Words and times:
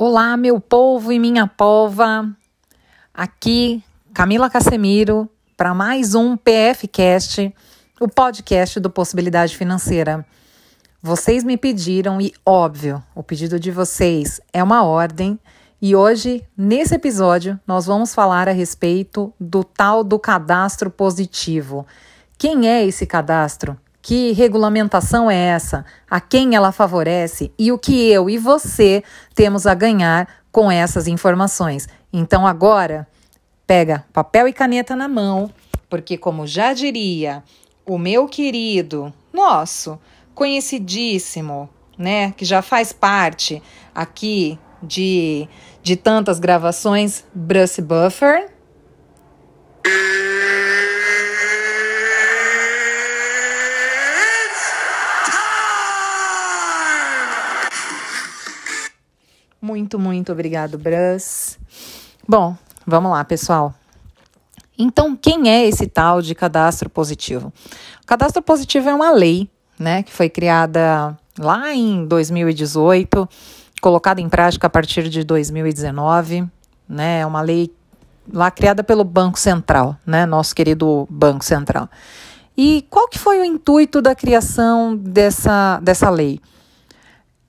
Olá, 0.00 0.36
meu 0.36 0.60
povo 0.60 1.10
e 1.10 1.18
minha 1.18 1.48
polva. 1.48 2.32
Aqui, 3.12 3.82
Camila 4.14 4.48
Casemiro, 4.48 5.28
para 5.56 5.74
mais 5.74 6.14
um 6.14 6.36
PFcast, 6.36 7.52
o 8.00 8.06
podcast 8.06 8.78
do 8.78 8.90
Possibilidade 8.90 9.56
Financeira. 9.56 10.24
Vocês 11.02 11.42
me 11.42 11.56
pediram 11.56 12.20
e, 12.20 12.32
óbvio, 12.46 13.02
o 13.12 13.24
pedido 13.24 13.58
de 13.58 13.72
vocês 13.72 14.40
é 14.52 14.62
uma 14.62 14.84
ordem. 14.84 15.36
E 15.82 15.96
hoje, 15.96 16.46
nesse 16.56 16.94
episódio, 16.94 17.58
nós 17.66 17.86
vamos 17.86 18.14
falar 18.14 18.48
a 18.48 18.52
respeito 18.52 19.34
do 19.40 19.64
tal 19.64 20.04
do 20.04 20.16
cadastro 20.16 20.92
positivo. 20.92 21.84
Quem 22.38 22.68
é 22.68 22.86
esse 22.86 23.04
cadastro? 23.04 23.76
Que 24.08 24.32
regulamentação 24.32 25.30
é 25.30 25.36
essa? 25.36 25.84
A 26.10 26.18
quem 26.18 26.54
ela 26.54 26.72
favorece? 26.72 27.52
E 27.58 27.70
o 27.70 27.76
que 27.76 28.10
eu 28.10 28.30
e 28.30 28.38
você 28.38 29.04
temos 29.34 29.66
a 29.66 29.74
ganhar 29.74 30.26
com 30.50 30.72
essas 30.72 31.06
informações? 31.06 31.86
Então 32.10 32.46
agora, 32.46 33.06
pega 33.66 34.06
papel 34.10 34.48
e 34.48 34.52
caneta 34.54 34.96
na 34.96 35.08
mão, 35.08 35.52
porque 35.90 36.16
como 36.16 36.46
já 36.46 36.72
diria 36.72 37.44
o 37.84 37.98
meu 37.98 38.26
querido, 38.26 39.12
nosso, 39.30 40.00
conhecidíssimo, 40.34 41.68
né, 41.98 42.32
que 42.32 42.46
já 42.46 42.62
faz 42.62 42.94
parte 42.94 43.62
aqui 43.94 44.58
de, 44.82 45.46
de 45.82 45.96
tantas 45.96 46.40
gravações, 46.40 47.26
Bruce 47.34 47.82
Buffer, 47.82 48.48
Muito, 59.68 59.98
muito 59.98 60.32
obrigado, 60.32 60.78
Brus. 60.78 61.58
Bom, 62.26 62.56
vamos 62.86 63.10
lá, 63.10 63.22
pessoal. 63.22 63.74
Então, 64.78 65.14
quem 65.14 65.50
é 65.50 65.66
esse 65.66 65.86
tal 65.86 66.22
de 66.22 66.34
cadastro 66.34 66.88
positivo? 66.88 67.52
O 68.02 68.06
cadastro 68.06 68.40
positivo 68.40 68.88
é 68.88 68.94
uma 68.94 69.10
lei, 69.10 69.46
né, 69.78 70.02
que 70.02 70.10
foi 70.10 70.30
criada 70.30 71.14
lá 71.38 71.74
em 71.74 72.06
2018, 72.06 73.28
colocada 73.82 74.22
em 74.22 74.28
prática 74.30 74.68
a 74.68 74.70
partir 74.70 75.06
de 75.10 75.22
2019, 75.22 76.48
né? 76.88 77.20
É 77.20 77.26
uma 77.26 77.42
lei 77.42 77.70
lá 78.32 78.50
criada 78.50 78.82
pelo 78.82 79.04
Banco 79.04 79.38
Central, 79.38 79.98
né, 80.06 80.24
nosso 80.24 80.54
querido 80.54 81.06
Banco 81.10 81.44
Central. 81.44 81.90
E 82.56 82.86
qual 82.88 83.06
que 83.06 83.18
foi 83.18 83.38
o 83.38 83.44
intuito 83.44 84.00
da 84.00 84.14
criação 84.14 84.96
dessa, 84.96 85.78
dessa 85.82 86.08
lei? 86.08 86.40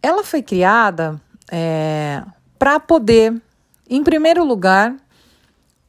Ela 0.04 0.22
foi 0.22 0.42
criada 0.42 1.18
é, 1.52 2.24
para 2.58 2.80
poder, 2.80 3.42
em 3.90 4.04
primeiro 4.04 4.44
lugar, 4.44 4.96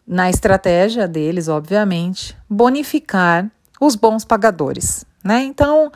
na 0.06 0.28
estratégia 0.28 1.06
deles, 1.06 1.48
obviamente, 1.48 2.36
bonificar 2.48 3.50
os 3.80 3.94
bons 3.94 4.24
pagadores. 4.24 5.04
Né? 5.22 5.42
Então, 5.44 5.92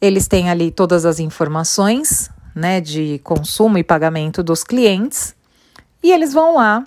eles 0.00 0.28
têm 0.28 0.50
ali 0.50 0.70
todas 0.70 1.04
as 1.04 1.18
informações 1.18 2.30
né, 2.54 2.80
de 2.80 3.20
consumo 3.24 3.78
e 3.78 3.84
pagamento 3.84 4.42
dos 4.42 4.62
clientes 4.62 5.34
e 6.02 6.12
eles 6.12 6.32
vão 6.32 6.56
lá 6.56 6.84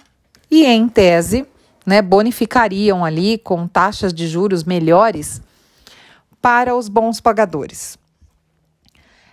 e, 0.49 0.65
em 0.65 0.87
tese, 0.87 1.45
né, 1.85 2.01
bonificariam 2.01 3.03
ali 3.03 3.37
com 3.37 3.67
taxas 3.67 4.13
de 4.13 4.27
juros 4.27 4.63
melhores 4.63 5.41
para 6.41 6.75
os 6.75 6.87
bons 6.87 7.19
pagadores. 7.19 7.97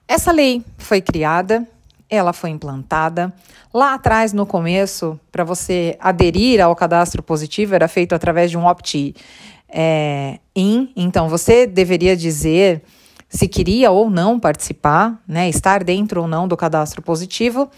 Essa 0.07 0.33
lei 0.33 0.65
foi 0.77 1.01
criada 1.01 1.67
ela 2.15 2.33
foi 2.33 2.51
implantada. 2.51 3.33
Lá 3.73 3.95
atrás, 3.95 4.33
no 4.33 4.47
começo, 4.47 5.19
para 5.31 5.45
você 5.45 5.97
aderir 6.01 6.61
ao 6.61 6.75
cadastro 6.75 7.23
positivo, 7.23 7.75
era 7.75 7.89
feito 7.89 8.15
através 8.15 8.51
de 8.51 8.57
um 8.57 8.67
opt-in. 8.67 9.15
É, 9.69 10.39
então, 10.55 11.29
você 11.29 11.67
deveria 11.67 12.17
dizer 12.17 12.83
se 13.29 13.49
queria 13.49 13.91
ou 13.91 14.09
não 14.09 14.39
participar, 14.39 15.21
né, 15.27 15.49
estar 15.49 15.83
dentro 15.83 16.23
ou 16.23 16.29
não 16.29 16.47
do 16.47 16.57
cadastro 16.57 17.03
positivo. 17.03 17.69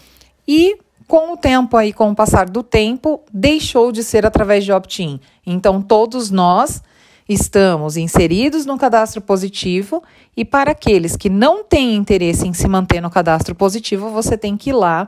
E 0.47 0.77
com 1.07 1.33
o 1.33 1.37
tempo 1.37 1.75
aí, 1.75 1.91
com 1.91 2.11
o 2.11 2.15
passar 2.15 2.49
do 2.49 2.61
tempo, 2.61 3.21
deixou 3.33 3.91
de 3.91 4.03
ser 4.03 4.25
através 4.25 4.63
de 4.63 4.71
opt-in. 4.71 5.19
Então, 5.45 5.81
todos 5.81 6.29
nós 6.29 6.83
estamos 7.27 7.97
inseridos 7.97 8.65
no 8.65 8.77
cadastro 8.77 9.21
positivo 9.21 10.01
e 10.35 10.45
para 10.45 10.71
aqueles 10.71 11.15
que 11.15 11.29
não 11.29 11.63
têm 11.63 11.95
interesse 11.95 12.47
em 12.47 12.53
se 12.53 12.67
manter 12.67 13.01
no 13.01 13.09
cadastro 13.09 13.53
positivo, 13.53 14.09
você 14.09 14.37
tem 14.37 14.55
que 14.55 14.69
ir 14.69 14.73
lá 14.73 15.07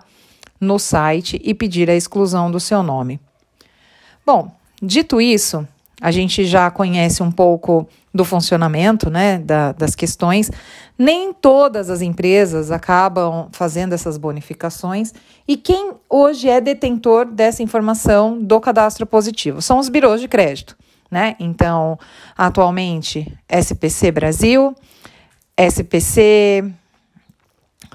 no 0.60 0.78
site 0.78 1.40
e 1.44 1.54
pedir 1.54 1.90
a 1.90 1.96
exclusão 1.96 2.52
do 2.52 2.60
seu 2.60 2.84
nome. 2.84 3.20
Bom, 4.26 4.52
dito 4.82 5.22
isso, 5.22 5.66
a 6.02 6.12
gente 6.12 6.46
já 6.46 6.70
conhece 6.70 7.24
um 7.24 7.32
pouco 7.32 7.88
do 8.14 8.26
funcionamento 8.26 9.10
né, 9.10 9.38
da, 9.38 9.72
das 9.72 9.96
questões. 9.96 10.52
Nem 10.98 11.32
todas 11.32 11.90
as 11.90 12.02
empresas 12.02 12.72
acabam 12.72 13.48
fazendo 13.52 13.94
essas 13.94 14.18
bonificações. 14.18 15.14
E 15.48 15.56
quem 15.56 15.94
hoje 16.10 16.50
é 16.50 16.60
detentor 16.60 17.26
dessa 17.26 17.64
informação 17.64 18.42
do 18.42 18.60
cadastro 18.60 19.06
positivo? 19.06 19.62
São 19.62 19.80
os 19.80 19.90
birôs 19.90 20.20
de 20.20 20.28
crédito 20.28 20.76
né? 21.10 21.36
Então, 21.40 21.98
atualmente, 22.38 23.32
SPC 23.48 24.12
Brasil, 24.12 24.76
SPC 25.58 26.72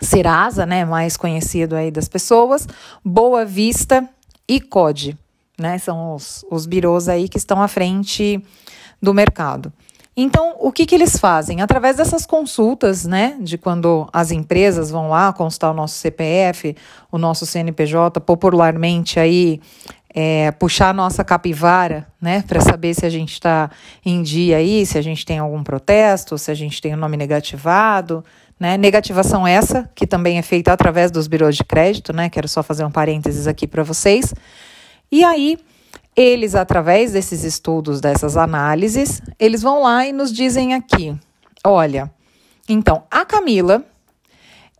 Serasa, 0.00 0.66
né, 0.66 0.84
mais 0.84 1.16
conhecido 1.16 1.76
aí 1.76 1.90
das 1.90 2.08
pessoas, 2.08 2.66
Boa 3.04 3.44
Vista 3.44 4.08
e 4.48 4.60
COD, 4.60 5.16
né? 5.58 5.78
São 5.78 6.14
os, 6.14 6.44
os 6.50 6.66
birôs 6.66 7.08
aí 7.08 7.28
que 7.28 7.38
estão 7.38 7.62
à 7.62 7.68
frente 7.68 8.42
do 9.00 9.14
mercado. 9.14 9.72
Então, 10.16 10.54
o 10.60 10.70
que, 10.70 10.86
que 10.86 10.94
eles 10.94 11.18
fazem? 11.18 11.60
Através 11.60 11.96
dessas 11.96 12.24
consultas, 12.24 13.04
né, 13.04 13.36
de 13.40 13.58
quando 13.58 14.08
as 14.12 14.30
empresas 14.30 14.88
vão 14.88 15.08
lá 15.08 15.32
constar 15.32 15.72
o 15.72 15.74
nosso 15.74 15.96
CPF, 15.96 16.76
o 17.10 17.18
nosso 17.18 17.44
CNPJ, 17.44 18.20
popularmente 18.20 19.18
aí 19.18 19.60
é, 20.14 20.52
puxar 20.52 20.90
a 20.90 20.92
nossa 20.92 21.24
capivara, 21.24 22.06
né, 22.20 22.44
para 22.46 22.60
saber 22.60 22.94
se 22.94 23.04
a 23.04 23.10
gente 23.10 23.32
está 23.32 23.68
em 24.06 24.22
dia 24.22 24.58
aí, 24.58 24.86
se 24.86 24.96
a 24.96 25.02
gente 25.02 25.26
tem 25.26 25.38
algum 25.38 25.64
protesto, 25.64 26.38
se 26.38 26.52
a 26.52 26.54
gente 26.54 26.80
tem 26.80 26.94
o 26.94 26.96
nome 26.96 27.16
negativado, 27.16 28.24
né, 28.58 28.78
negativação 28.78 29.44
essa, 29.44 29.90
que 29.92 30.06
também 30.06 30.38
é 30.38 30.42
feita 30.42 30.72
através 30.72 31.10
dos 31.10 31.26
birôs 31.26 31.56
de 31.56 31.64
crédito, 31.64 32.12
né, 32.12 32.30
quero 32.30 32.46
só 32.46 32.62
fazer 32.62 32.84
um 32.84 32.90
parênteses 32.92 33.48
aqui 33.48 33.66
para 33.66 33.82
vocês. 33.82 34.32
E 35.10 35.24
aí, 35.24 35.58
eles, 36.14 36.54
através 36.54 37.10
desses 37.10 37.42
estudos, 37.42 38.00
dessas 38.00 38.36
análises, 38.36 39.20
eles 39.36 39.62
vão 39.62 39.82
lá 39.82 40.06
e 40.06 40.12
nos 40.12 40.32
dizem 40.32 40.74
aqui, 40.74 41.12
olha, 41.64 42.08
então, 42.68 43.02
a 43.10 43.24
Camila 43.24 43.84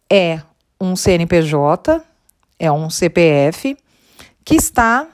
é 0.08 0.40
um 0.80 0.94
CNPJ, 0.94 2.00
é 2.56 2.70
um 2.70 2.88
CPF, 2.88 3.76
que 4.44 4.54
está 4.54 5.08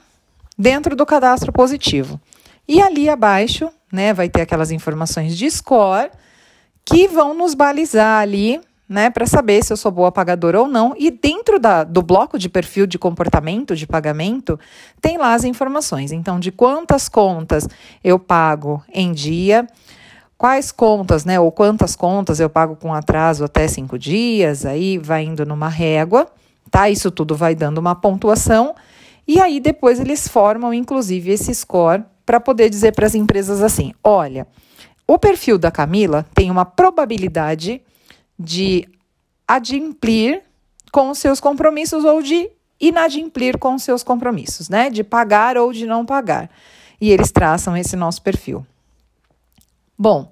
dentro 0.57 0.95
do 0.95 1.05
cadastro 1.05 1.51
positivo. 1.51 2.19
E 2.67 2.81
ali 2.81 3.09
abaixo, 3.09 3.69
né, 3.91 4.13
vai 4.13 4.29
ter 4.29 4.41
aquelas 4.41 4.71
informações 4.71 5.37
de 5.37 5.49
score 5.49 6.09
que 6.85 7.07
vão 7.07 7.33
nos 7.33 7.53
balizar 7.53 8.21
ali, 8.21 8.59
né, 8.87 9.09
para 9.09 9.25
saber 9.25 9.63
se 9.63 9.71
eu 9.71 9.77
sou 9.77 9.91
boa 9.91 10.11
pagadora 10.11 10.59
ou 10.59 10.67
não. 10.67 10.93
E 10.97 11.09
dentro 11.09 11.59
da, 11.59 11.83
do 11.83 12.01
bloco 12.01 12.37
de 12.37 12.49
perfil 12.49 12.85
de 12.85 12.99
comportamento 12.99 13.75
de 13.75 13.87
pagamento, 13.87 14.59
tem 14.99 15.17
lá 15.17 15.33
as 15.33 15.43
informações. 15.43 16.11
Então, 16.11 16.39
de 16.39 16.51
quantas 16.51 17.07
contas 17.07 17.67
eu 18.03 18.19
pago 18.19 18.83
em 18.93 19.13
dia, 19.13 19.67
quais 20.37 20.71
contas, 20.71 21.23
né, 21.23 21.39
ou 21.39 21.51
quantas 21.51 21.95
contas 21.95 22.39
eu 22.39 22.49
pago 22.49 22.75
com 22.75 22.93
atraso 22.93 23.45
até 23.45 23.67
cinco 23.67 23.97
dias, 23.97 24.65
aí 24.65 24.97
vai 24.97 25.23
indo 25.23 25.45
numa 25.45 25.69
régua, 25.69 26.27
tá? 26.69 26.89
Isso 26.89 27.11
tudo 27.11 27.35
vai 27.35 27.53
dando 27.53 27.77
uma 27.77 27.95
pontuação 27.95 28.75
e 29.31 29.39
aí 29.39 29.61
depois 29.61 29.97
eles 29.97 30.27
formam, 30.27 30.73
inclusive, 30.73 31.31
esse 31.31 31.55
score 31.55 32.03
para 32.25 32.37
poder 32.37 32.69
dizer 32.69 32.93
para 32.93 33.05
as 33.05 33.15
empresas 33.15 33.61
assim: 33.61 33.93
olha, 34.03 34.45
o 35.07 35.17
perfil 35.17 35.57
da 35.57 35.71
Camila 35.71 36.25
tem 36.35 36.51
uma 36.51 36.65
probabilidade 36.65 37.81
de 38.37 38.85
adimplir 39.47 40.41
com 40.91 41.09
os 41.09 41.17
seus 41.17 41.39
compromissos 41.39 42.03
ou 42.03 42.21
de 42.21 42.51
inadimplir 42.77 43.57
com 43.57 43.73
os 43.75 43.83
seus 43.83 44.03
compromissos, 44.03 44.67
né? 44.67 44.89
De 44.89 45.01
pagar 45.01 45.55
ou 45.55 45.71
de 45.71 45.85
não 45.85 46.05
pagar. 46.05 46.49
E 46.99 47.09
eles 47.09 47.31
traçam 47.31 47.77
esse 47.77 47.95
nosso 47.95 48.21
perfil. 48.21 48.67
Bom, 49.97 50.29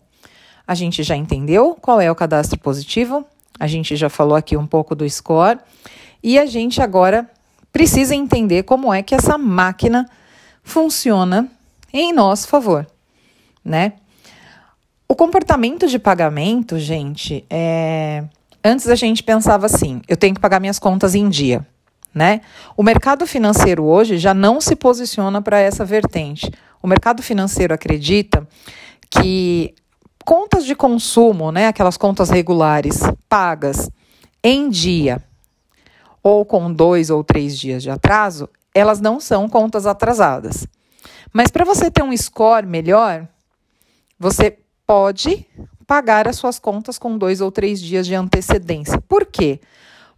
a 0.67 0.75
gente 0.75 1.03
já 1.03 1.15
entendeu 1.15 1.73
qual 1.79 2.01
é 2.01 2.11
o 2.11 2.15
cadastro 2.15 2.59
positivo, 2.59 3.25
a 3.57 3.65
gente 3.65 3.95
já 3.95 4.09
falou 4.09 4.35
aqui 4.35 4.57
um 4.57 4.67
pouco 4.67 4.93
do 4.93 5.09
score 5.09 5.57
e 6.21 6.37
a 6.37 6.45
gente 6.45 6.81
agora 6.81 7.29
precisa 7.71 8.15
entender 8.15 8.63
como 8.63 8.93
é 8.93 9.01
que 9.01 9.15
essa 9.15 9.37
máquina 9.37 10.09
funciona 10.63 11.49
em 11.91 12.13
nosso 12.13 12.47
favor, 12.47 12.85
né? 13.63 13.93
O 15.07 15.15
comportamento 15.15 15.87
de 15.87 15.97
pagamento, 15.97 16.77
gente, 16.77 17.43
é... 17.49 18.23
antes 18.63 18.87
a 18.87 18.95
gente 18.95 19.23
pensava 19.23 19.65
assim: 19.65 20.01
eu 20.07 20.15
tenho 20.15 20.35
que 20.35 20.41
pagar 20.41 20.59
minhas 20.59 20.77
contas 20.77 21.15
em 21.15 21.27
dia, 21.29 21.65
né? 22.13 22.41
O 22.77 22.83
mercado 22.83 23.25
financeiro 23.25 23.83
hoje 23.83 24.17
já 24.17 24.33
não 24.33 24.61
se 24.61 24.75
posiciona 24.75 25.41
para 25.41 25.59
essa 25.59 25.83
vertente. 25.83 26.51
O 26.81 26.87
mercado 26.87 27.23
financeiro 27.23 27.73
acredita 27.73 28.47
que 29.09 29.73
contas 30.23 30.63
de 30.63 30.75
consumo, 30.75 31.51
né, 31.51 31.67
aquelas 31.67 31.97
contas 31.97 32.29
regulares 32.29 33.01
pagas 33.27 33.89
em 34.43 34.69
dia 34.69 35.23
ou 36.21 36.45
com 36.45 36.71
dois 36.71 37.09
ou 37.09 37.23
três 37.23 37.57
dias 37.57 37.83
de 37.83 37.89
atraso, 37.89 38.49
elas 38.73 38.99
não 38.99 39.19
são 39.19 39.47
contas 39.47 39.85
atrasadas. 39.85 40.67
Mas 41.31 41.49
para 41.49 41.65
você 41.65 41.89
ter 41.89 42.03
um 42.03 42.15
score 42.15 42.65
melhor, 42.65 43.27
você 44.17 44.57
pode 44.85 45.45
pagar 45.85 46.27
as 46.27 46.35
suas 46.35 46.59
contas 46.59 46.97
com 46.97 47.17
dois 47.17 47.41
ou 47.41 47.51
três 47.51 47.81
dias 47.81 48.05
de 48.05 48.15
antecedência. 48.15 49.01
Por 49.07 49.25
quê? 49.25 49.59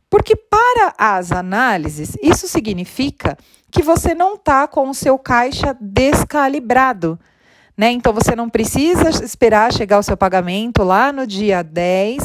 Porque 0.09 0.35
para 0.35 0.93
as 0.97 1.31
análises, 1.31 2.17
isso 2.21 2.47
significa 2.47 3.37
que 3.71 3.81
você 3.81 4.13
não 4.13 4.35
está 4.35 4.67
com 4.67 4.89
o 4.89 4.93
seu 4.93 5.17
caixa 5.17 5.75
descalibrado. 5.79 7.17
Né? 7.77 7.91
Então 7.91 8.11
você 8.11 8.35
não 8.35 8.49
precisa 8.49 9.09
esperar 9.23 9.71
chegar 9.71 9.99
o 9.99 10.03
seu 10.03 10.17
pagamento 10.17 10.83
lá 10.83 11.13
no 11.13 11.25
dia 11.25 11.63
10 11.63 12.23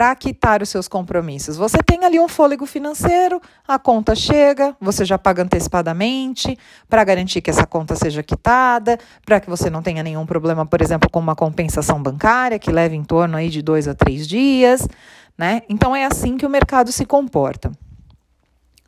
para 0.00 0.14
quitar 0.14 0.62
os 0.62 0.70
seus 0.70 0.88
compromissos. 0.88 1.58
Você 1.58 1.76
tem 1.82 2.06
ali 2.06 2.18
um 2.18 2.26
fôlego 2.26 2.64
financeiro, 2.64 3.38
a 3.68 3.78
conta 3.78 4.14
chega, 4.14 4.74
você 4.80 5.04
já 5.04 5.18
paga 5.18 5.42
antecipadamente 5.42 6.58
para 6.88 7.04
garantir 7.04 7.42
que 7.42 7.50
essa 7.50 7.66
conta 7.66 7.94
seja 7.94 8.22
quitada, 8.22 8.98
para 9.26 9.38
que 9.40 9.50
você 9.50 9.68
não 9.68 9.82
tenha 9.82 10.02
nenhum 10.02 10.24
problema, 10.24 10.64
por 10.64 10.80
exemplo, 10.80 11.10
com 11.10 11.18
uma 11.18 11.36
compensação 11.36 12.02
bancária 12.02 12.58
que 12.58 12.72
leva 12.72 12.96
em 12.96 13.04
torno 13.04 13.36
aí 13.36 13.50
de 13.50 13.60
dois 13.60 13.86
a 13.86 13.94
três 13.94 14.26
dias, 14.26 14.88
né? 15.36 15.60
Então 15.68 15.94
é 15.94 16.06
assim 16.06 16.38
que 16.38 16.46
o 16.46 16.50
mercado 16.50 16.90
se 16.90 17.04
comporta. 17.04 17.70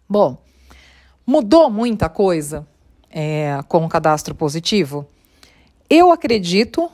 Bom, 0.09 0.38
mudou 1.26 1.69
muita 1.69 2.09
coisa 2.09 2.67
é, 3.11 3.61
com 3.69 3.85
o 3.85 3.88
cadastro 3.91 4.35
positivo. 4.35 5.06
Eu 5.91 6.11
acredito, 6.11 6.91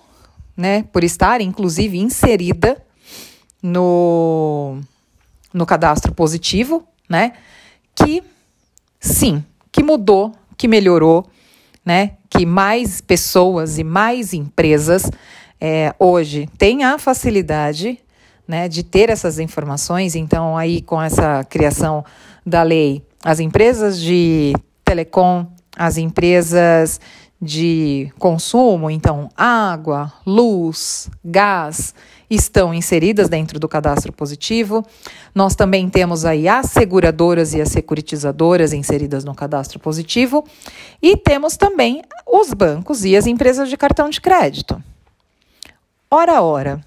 né, 0.56 0.82
por 0.92 1.04
estar 1.04 1.40
inclusive 1.40 2.00
inserida 2.00 2.84
no, 3.62 4.78
no 5.52 5.66
cadastro 5.66 6.14
positivo, 6.14 6.86
né? 7.08 7.32
Que 7.94 8.22
sim, 9.00 9.44
que 9.72 9.82
mudou, 9.82 10.32
que 10.56 10.68
melhorou, 10.68 11.26
né? 11.84 12.12
Que 12.30 12.44
mais 12.46 13.00
pessoas 13.00 13.78
e 13.78 13.84
mais 13.84 14.32
empresas 14.32 15.10
é, 15.60 15.94
hoje 15.98 16.48
têm 16.58 16.84
a 16.84 16.98
facilidade 16.98 17.98
né, 18.46 18.68
de 18.68 18.82
ter 18.82 19.10
essas 19.10 19.38
informações. 19.38 20.14
Então, 20.14 20.56
aí 20.56 20.80
com 20.80 21.00
essa 21.00 21.44
criação 21.44 22.04
da 22.46 22.62
lei, 22.62 23.02
as 23.22 23.40
empresas 23.40 24.00
de 24.00 24.54
telecom, 24.84 25.46
as 25.76 25.98
empresas 25.98 27.00
de 27.40 28.12
consumo, 28.18 28.90
então 28.90 29.28
água, 29.36 30.12
luz, 30.26 31.08
gás, 31.24 31.94
estão 32.28 32.74
inseridas 32.74 33.28
dentro 33.28 33.60
do 33.60 33.68
cadastro 33.68 34.12
positivo. 34.12 34.84
Nós 35.34 35.54
também 35.54 35.88
temos 35.88 36.24
aí 36.24 36.48
as 36.48 36.66
seguradoras 36.66 37.54
e 37.54 37.60
as 37.60 37.68
securitizadoras 37.68 38.72
inseridas 38.72 39.24
no 39.24 39.34
cadastro 39.34 39.78
positivo. 39.78 40.44
E 41.00 41.16
temos 41.16 41.56
também 41.56 42.02
os 42.26 42.52
bancos 42.52 43.04
e 43.04 43.16
as 43.16 43.26
empresas 43.26 43.68
de 43.68 43.76
cartão 43.76 44.10
de 44.10 44.20
crédito. 44.20 44.82
Ora, 46.10 46.42
ora, 46.42 46.80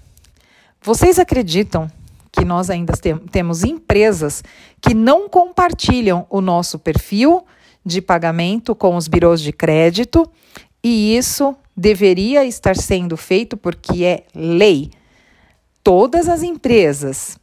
vocês 0.82 1.18
acreditam 1.18 1.90
que 2.30 2.44
nós 2.44 2.70
ainda 2.70 2.94
tem, 2.94 3.16
temos 3.16 3.62
empresas 3.64 4.42
que 4.80 4.94
não 4.94 5.28
compartilham 5.28 6.26
o 6.28 6.40
nosso 6.40 6.78
perfil 6.78 7.44
de 7.84 8.00
pagamento 8.00 8.74
com 8.74 8.96
os 8.96 9.08
birôs 9.08 9.40
de 9.40 9.52
crédito 9.52 10.28
e 10.82 11.16
isso 11.16 11.54
deveria 11.76 12.44
estar 12.44 12.76
sendo 12.76 13.16
feito 13.16 13.56
porque 13.56 14.04
é 14.04 14.24
lei 14.34 14.90
todas 15.82 16.28
as 16.28 16.42
empresas 16.42 17.38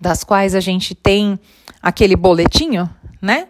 das 0.00 0.22
quais 0.22 0.54
a 0.54 0.60
gente 0.60 0.94
tem 0.94 1.38
aquele 1.82 2.16
boletinho, 2.16 2.88
né? 3.20 3.48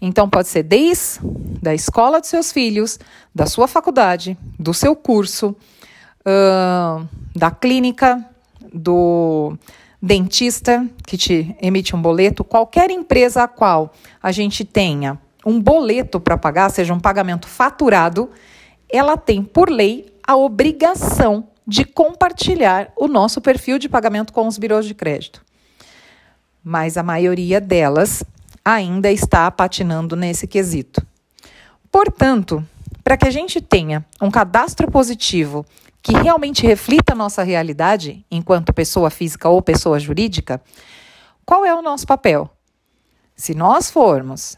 Então 0.00 0.28
pode 0.28 0.48
ser 0.48 0.62
desde 0.62 1.20
da 1.60 1.74
escola 1.74 2.20
dos 2.20 2.30
seus 2.30 2.50
filhos, 2.50 2.98
da 3.34 3.46
sua 3.46 3.68
faculdade, 3.68 4.36
do 4.58 4.72
seu 4.72 4.96
curso, 4.96 5.54
uh, 6.20 7.06
da 7.36 7.50
clínica, 7.50 8.24
do 8.72 9.56
dentista 10.00 10.86
que 11.06 11.16
te 11.16 11.54
emite 11.60 11.94
um 11.94 12.00
boleto, 12.00 12.42
qualquer 12.42 12.90
empresa 12.90 13.42
a 13.42 13.48
qual 13.48 13.92
a 14.22 14.32
gente 14.32 14.64
tenha 14.64 15.18
um 15.44 15.60
boleto 15.60 16.20
para 16.20 16.36
pagar, 16.36 16.70
seja 16.70 16.94
um 16.94 17.00
pagamento 17.00 17.46
faturado, 17.46 18.30
ela 18.88 19.16
tem 19.16 19.42
por 19.42 19.70
lei 19.70 20.12
a 20.26 20.36
obrigação 20.36 21.48
de 21.66 21.84
compartilhar 21.84 22.92
o 22.96 23.06
nosso 23.06 23.40
perfil 23.40 23.78
de 23.78 23.88
pagamento 23.88 24.32
com 24.32 24.46
os 24.46 24.58
birôs 24.58 24.86
de 24.86 24.94
crédito. 24.94 25.44
Mas 26.62 26.96
a 26.96 27.02
maioria 27.02 27.60
delas 27.60 28.24
ainda 28.64 29.10
está 29.10 29.50
patinando 29.50 30.16
nesse 30.16 30.46
quesito. 30.46 31.04
Portanto, 31.90 32.64
para 33.02 33.16
que 33.16 33.26
a 33.26 33.30
gente 33.30 33.60
tenha 33.60 34.04
um 34.20 34.30
cadastro 34.30 34.90
positivo 34.90 35.64
que 36.02 36.12
realmente 36.12 36.66
reflita 36.66 37.12
a 37.12 37.16
nossa 37.16 37.42
realidade 37.42 38.24
enquanto 38.30 38.72
pessoa 38.72 39.10
física 39.10 39.48
ou 39.48 39.60
pessoa 39.60 39.98
jurídica, 39.98 40.60
qual 41.44 41.64
é 41.64 41.74
o 41.74 41.82
nosso 41.82 42.06
papel? 42.06 42.50
Se 43.34 43.54
nós 43.54 43.90
formos 43.90 44.56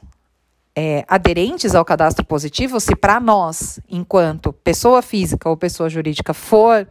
é, 0.74 1.04
aderentes 1.08 1.74
ao 1.74 1.84
cadastro 1.84 2.24
positivo, 2.24 2.80
se 2.80 2.96
para 2.96 3.20
nós, 3.20 3.80
enquanto 3.88 4.52
pessoa 4.52 5.02
física 5.02 5.48
ou 5.48 5.56
pessoa 5.56 5.88
jurídica, 5.88 6.32
for 6.32 6.88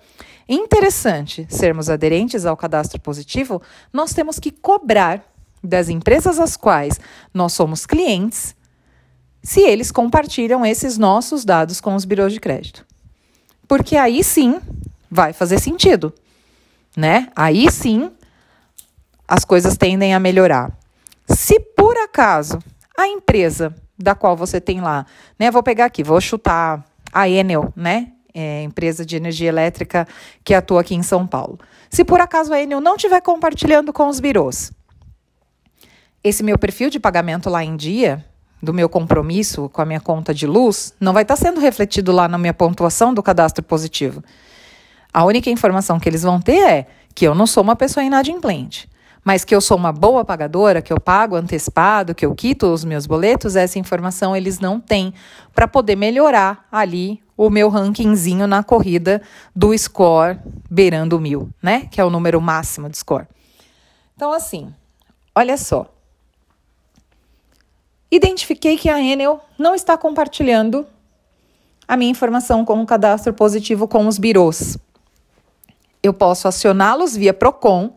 interessante 0.48 1.46
sermos 1.50 1.90
aderentes 1.90 2.46
ao 2.46 2.58
cadastro 2.58 3.00
positivo, 3.00 3.62
nós 3.92 4.14
temos 4.14 4.40
que 4.40 4.52
cobrar 4.52 5.24
das 5.64 5.90
empresas 5.90 6.40
às 6.40 6.58
quais 6.58 7.00
nós 7.34 7.54
somos 7.54 7.86
clientes 7.86 8.56
se 9.44 9.62
eles 9.62 9.92
compartilham 9.92 10.66
esses 10.66 10.98
nossos 10.98 11.44
dados 11.44 11.82
com 11.82 11.96
os 11.96 12.06
birôs 12.06 12.34
de 12.34 12.40
crédito. 12.40 12.86
Porque 13.72 13.96
aí 13.96 14.22
sim 14.22 14.60
vai 15.10 15.32
fazer 15.32 15.58
sentido, 15.58 16.14
né? 16.94 17.30
Aí 17.34 17.72
sim 17.72 18.12
as 19.26 19.46
coisas 19.46 19.78
tendem 19.78 20.14
a 20.14 20.20
melhorar. 20.20 20.78
Se 21.26 21.58
por 21.58 21.96
acaso 21.96 22.60
a 22.98 23.08
empresa 23.08 23.74
da 23.98 24.14
qual 24.14 24.36
você 24.36 24.60
tem 24.60 24.82
lá, 24.82 25.06
né? 25.40 25.50
Vou 25.50 25.64
pegar 25.64 25.86
aqui, 25.86 26.04
vou 26.04 26.20
chutar 26.20 26.86
a 27.14 27.30
Enel, 27.30 27.72
né? 27.74 28.12
É, 28.34 28.62
empresa 28.62 29.06
de 29.06 29.16
energia 29.16 29.48
elétrica 29.48 30.06
que 30.44 30.54
atua 30.54 30.82
aqui 30.82 30.94
em 30.94 31.02
São 31.02 31.26
Paulo. 31.26 31.58
Se 31.90 32.04
por 32.04 32.20
acaso 32.20 32.54
a 32.54 32.62
Enel 32.62 32.82
não 32.82 32.98
estiver 32.98 33.22
compartilhando 33.22 33.94
com 33.94 34.10
os 34.10 34.20
birôs, 34.20 34.74
esse 36.22 36.44
meu 36.44 36.60
perfil 36.60 36.90
de 36.90 37.00
pagamento 37.00 37.50
lá 37.50 37.64
em 37.64 37.78
dia, 37.78 38.26
do 38.62 38.74
meu 38.74 38.88
compromisso 38.88 39.70
com 39.70 39.82
a 39.82 39.86
minha 39.86 40.00
conta 40.00 40.34
de 40.34 40.46
luz, 40.46 40.94
não 41.00 41.14
vai 41.14 41.24
estar 41.24 41.36
sendo 41.36 41.60
refletido 41.60 42.12
lá 42.12 42.28
na 42.28 42.38
minha 42.38 42.54
pontuação 42.54 43.14
do 43.14 43.24
cadastro 43.24 43.64
positivo. 43.64 44.24
A 45.14 45.26
única 45.26 45.50
informação 45.50 46.00
que 46.00 46.08
eles 46.08 46.24
vão 46.24 46.40
ter 46.40 46.68
é 46.68 46.88
que 47.14 47.28
eu 47.28 47.36
não 47.36 47.48
sou 47.48 47.64
uma 47.64 47.76
pessoa 47.76 48.04
inadimplente 48.04 48.90
mas 49.24 49.46
que 49.46 49.54
eu 49.54 49.62
sou 49.62 49.78
uma 49.78 49.92
boa 49.92 50.26
pagadora, 50.26 50.82
que 50.82 50.92
eu 50.92 51.00
pago 51.00 51.36
antecipado, 51.36 52.16
que 52.16 52.26
eu 52.26 52.34
quito 52.34 52.68
os 52.68 52.84
meus 52.84 53.06
boletos, 53.06 53.56
essa 53.56 53.78
informação 53.78 54.36
eles 54.36 54.60
não 54.60 54.80
têm 54.80 55.14
para 55.54 55.68
poder 55.68 55.96
melhorar 55.96 56.66
ali 56.72 57.22
o 57.38 57.50
meu 57.50 57.70
rankingzinho 57.70 58.48
na 58.48 58.64
corrida 58.64 59.22
do 59.56 59.78
score 59.78 60.40
beirando 60.70 61.20
mil, 61.20 61.50
né? 61.62 61.88
Que 61.92 62.02
é 62.02 62.06
o 62.06 62.10
número 62.10 62.42
máximo 62.42 62.90
de 62.90 62.98
score. 62.98 63.28
Então, 64.16 64.32
assim, 64.32 64.74
olha 65.36 65.58
só. 65.58 65.88
Identifiquei 68.12 68.78
que 68.78 68.90
a 68.90 69.02
Enel 69.02 69.40
não 69.58 69.74
está 69.74 69.98
compartilhando 69.98 70.86
a 71.88 71.96
minha 71.96 72.12
informação 72.12 72.66
com 72.66 72.82
o 72.82 72.86
cadastro 72.86 73.34
positivo 73.34 73.88
com 73.88 74.08
os 74.08 74.18
birôs. 74.18 74.78
Eu 76.04 76.14
posso 76.14 76.48
acioná-los 76.48 77.16
via 77.16 77.34
PROCON 77.34 77.96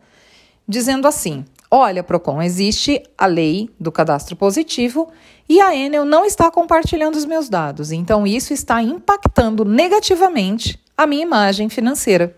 dizendo 0.67 1.07
assim: 1.07 1.45
Olha, 1.69 2.03
Procon, 2.03 2.41
existe 2.41 3.03
a 3.17 3.25
lei 3.25 3.69
do 3.79 3.91
cadastro 3.91 4.35
positivo 4.35 5.09
e 5.49 5.59
a 5.59 5.75
Enel 5.75 6.05
não 6.05 6.23
está 6.23 6.49
compartilhando 6.49 7.15
os 7.15 7.25
meus 7.25 7.49
dados. 7.49 7.91
Então, 7.91 8.25
isso 8.25 8.53
está 8.53 8.81
impactando 8.81 9.65
negativamente 9.65 10.79
a 10.97 11.05
minha 11.05 11.23
imagem 11.23 11.67
financeira. 11.67 12.35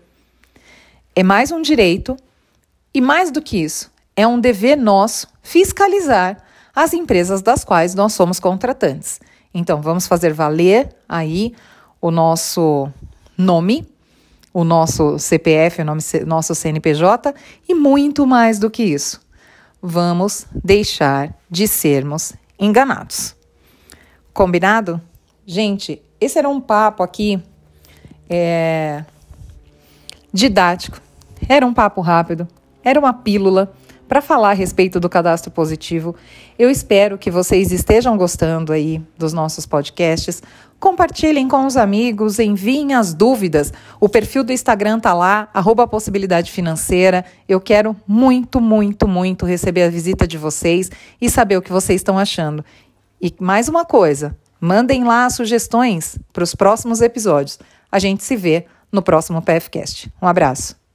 É 1.14 1.22
mais 1.22 1.52
um 1.52 1.62
direito 1.62 2.16
e, 2.92 3.00
mais 3.00 3.30
do 3.30 3.42
que 3.42 3.58
isso, 3.62 3.92
é 4.16 4.26
um 4.26 4.40
dever 4.40 4.76
nosso 4.76 5.28
fiscalizar 5.42 6.42
as 6.82 6.92
empresas 6.92 7.42
das 7.42 7.64
quais 7.64 7.94
nós 7.94 8.12
somos 8.12 8.38
contratantes. 8.38 9.20
Então, 9.52 9.80
vamos 9.80 10.06
fazer 10.06 10.32
valer 10.32 10.94
aí 11.08 11.54
o 12.00 12.10
nosso 12.10 12.88
nome 13.36 13.86
o 14.52 14.64
nosso 14.64 15.18
CPF, 15.18 15.82
o 15.82 15.84
nome, 15.84 16.00
nosso 16.26 16.52
CNPJ 16.52 17.32
e 17.68 17.74
muito 17.74 18.26
mais 18.26 18.58
do 18.58 18.68
que 18.68 18.82
isso. 18.82 19.20
vamos 19.80 20.46
deixar 20.64 21.32
de 21.48 21.68
sermos 21.68 22.32
enganados. 22.58 23.36
Combinado? 24.32 25.00
Gente, 25.46 26.02
esse 26.20 26.36
era 26.36 26.48
um 26.48 26.60
papo 26.60 27.04
aqui 27.04 27.40
é, 28.28 29.04
didático, 30.32 31.00
era 31.48 31.64
um 31.64 31.72
papo 31.72 32.00
rápido, 32.00 32.48
era 32.82 32.98
uma 32.98 33.12
pílula 33.12 33.72
para 34.08 34.22
falar 34.22 34.50
a 34.50 34.54
respeito 34.54 34.98
do 34.98 35.08
cadastro 35.08 35.50
positivo. 35.50 36.16
Eu 36.58 36.70
espero 36.70 37.18
que 37.18 37.30
vocês 37.30 37.70
estejam 37.70 38.16
gostando 38.16 38.72
aí 38.72 39.02
dos 39.16 39.32
nossos 39.32 39.66
podcasts. 39.66 40.42
Compartilhem 40.80 41.46
com 41.46 41.66
os 41.66 41.76
amigos, 41.76 42.38
enviem 42.38 42.94
as 42.94 43.12
dúvidas. 43.12 43.72
O 44.00 44.08
perfil 44.08 44.42
do 44.42 44.52
Instagram 44.52 44.98
tá 44.98 45.12
lá, 45.12 45.48
arroba 45.52 45.86
possibilidade 45.86 46.50
financeira. 46.50 47.24
Eu 47.48 47.60
quero 47.60 47.94
muito, 48.06 48.60
muito, 48.60 49.06
muito 49.06 49.44
receber 49.44 49.82
a 49.82 49.90
visita 49.90 50.26
de 50.26 50.38
vocês 50.38 50.90
e 51.20 51.28
saber 51.28 51.58
o 51.58 51.62
que 51.62 51.72
vocês 51.72 52.00
estão 52.00 52.18
achando. 52.18 52.64
E 53.20 53.34
mais 53.38 53.68
uma 53.68 53.84
coisa, 53.84 54.36
mandem 54.60 55.04
lá 55.04 55.28
sugestões 55.28 56.18
para 56.32 56.44
os 56.44 56.54
próximos 56.54 57.02
episódios. 57.02 57.58
A 57.90 57.98
gente 57.98 58.22
se 58.22 58.36
vê 58.36 58.66
no 58.90 59.02
próximo 59.02 59.42
PFcast. 59.42 60.10
Um 60.22 60.26
abraço. 60.26 60.87